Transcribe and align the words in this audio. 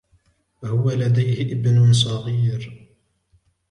هو 0.65 0.91
لديه 0.91 1.51
ابن 1.51 1.93
صغير. 1.93 2.89